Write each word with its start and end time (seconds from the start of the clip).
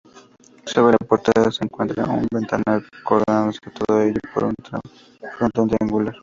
Sobre 0.65 0.93
la 0.99 1.07
portada 1.07 1.51
se 1.51 1.63
encuentra 1.63 2.05
un 2.09 2.25
ventanal, 2.33 2.87
coronándose 3.03 3.59
todo 3.69 4.01
ello 4.01 4.19
por 4.33 4.45
un 4.45 4.55
frontón 5.37 5.69
triangular. 5.69 6.15